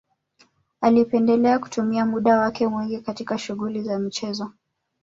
[0.81, 4.51] Alipendelea kutumia muda wake mwingi katika shughuli za michezo